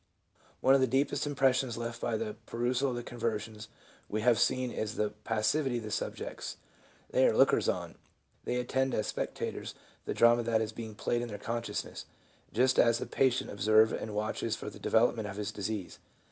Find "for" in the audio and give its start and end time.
14.55-14.71